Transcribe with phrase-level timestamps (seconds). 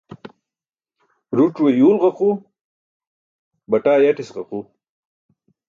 [1.37, 2.29] Rucuwe yuwl ġuqu,
[3.71, 4.59] bataaa yatis ġuqu.